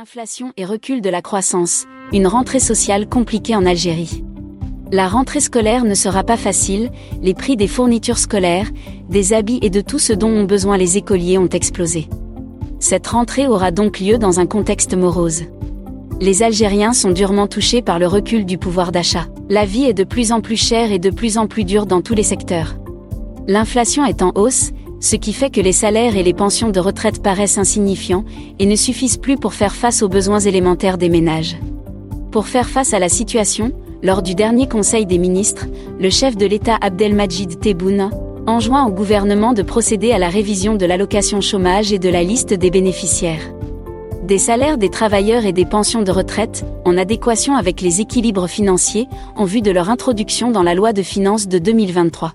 Inflation 0.00 0.52
et 0.56 0.64
recul 0.64 1.00
de 1.00 1.10
la 1.10 1.22
croissance, 1.22 1.86
une 2.12 2.28
rentrée 2.28 2.60
sociale 2.60 3.08
compliquée 3.08 3.56
en 3.56 3.66
Algérie. 3.66 4.22
La 4.92 5.08
rentrée 5.08 5.40
scolaire 5.40 5.84
ne 5.84 5.94
sera 5.94 6.22
pas 6.22 6.36
facile, 6.36 6.92
les 7.20 7.34
prix 7.34 7.56
des 7.56 7.66
fournitures 7.66 8.18
scolaires, 8.18 8.70
des 9.08 9.32
habits 9.32 9.58
et 9.60 9.70
de 9.70 9.80
tout 9.80 9.98
ce 9.98 10.12
dont 10.12 10.28
ont 10.28 10.44
besoin 10.44 10.76
les 10.76 10.98
écoliers 10.98 11.36
ont 11.36 11.48
explosé. 11.48 12.08
Cette 12.78 13.08
rentrée 13.08 13.48
aura 13.48 13.72
donc 13.72 13.98
lieu 13.98 14.18
dans 14.18 14.38
un 14.38 14.46
contexte 14.46 14.94
morose. 14.94 15.46
Les 16.20 16.44
Algériens 16.44 16.92
sont 16.92 17.10
durement 17.10 17.48
touchés 17.48 17.82
par 17.82 17.98
le 17.98 18.06
recul 18.06 18.46
du 18.46 18.56
pouvoir 18.56 18.92
d'achat. 18.92 19.26
La 19.48 19.64
vie 19.64 19.86
est 19.86 19.94
de 19.94 20.04
plus 20.04 20.30
en 20.30 20.40
plus 20.40 20.56
chère 20.56 20.92
et 20.92 21.00
de 21.00 21.10
plus 21.10 21.38
en 21.38 21.48
plus 21.48 21.64
dure 21.64 21.86
dans 21.86 22.02
tous 22.02 22.14
les 22.14 22.22
secteurs. 22.22 22.76
L'inflation 23.48 24.04
est 24.04 24.22
en 24.22 24.30
hausse, 24.36 24.70
ce 25.00 25.16
qui 25.16 25.32
fait 25.32 25.50
que 25.50 25.60
les 25.60 25.72
salaires 25.72 26.16
et 26.16 26.22
les 26.22 26.34
pensions 26.34 26.70
de 26.70 26.80
retraite 26.80 27.22
paraissent 27.22 27.58
insignifiants 27.58 28.24
et 28.58 28.66
ne 28.66 28.76
suffisent 28.76 29.16
plus 29.16 29.36
pour 29.36 29.54
faire 29.54 29.74
face 29.74 30.02
aux 30.02 30.08
besoins 30.08 30.40
élémentaires 30.40 30.98
des 30.98 31.08
ménages. 31.08 31.56
Pour 32.32 32.46
faire 32.46 32.68
face 32.68 32.92
à 32.94 32.98
la 32.98 33.08
situation, 33.08 33.72
lors 34.02 34.22
du 34.22 34.34
dernier 34.34 34.68
Conseil 34.68 35.06
des 35.06 35.18
ministres, 35.18 35.66
le 35.98 36.10
chef 36.10 36.36
de 36.36 36.46
l'État 36.46 36.76
Abdelmajid 36.80 37.58
Tebboune 37.60 38.10
enjoint 38.46 38.86
au 38.86 38.90
gouvernement 38.90 39.52
de 39.52 39.62
procéder 39.62 40.12
à 40.12 40.18
la 40.18 40.28
révision 40.28 40.74
de 40.74 40.86
l'allocation 40.86 41.40
chômage 41.40 41.92
et 41.92 41.98
de 41.98 42.08
la 42.08 42.22
liste 42.22 42.54
des 42.54 42.70
bénéficiaires. 42.70 43.52
Des 44.24 44.38
salaires 44.38 44.78
des 44.78 44.90
travailleurs 44.90 45.46
et 45.46 45.52
des 45.52 45.64
pensions 45.64 46.02
de 46.02 46.10
retraite, 46.10 46.64
en 46.84 46.98
adéquation 46.98 47.56
avec 47.56 47.80
les 47.80 48.00
équilibres 48.00 48.48
financiers, 48.48 49.06
en 49.36 49.44
vue 49.44 49.62
de 49.62 49.70
leur 49.70 49.90
introduction 49.90 50.50
dans 50.50 50.62
la 50.62 50.74
loi 50.74 50.92
de 50.92 51.02
finances 51.02 51.48
de 51.48 51.58
2023. 51.58 52.34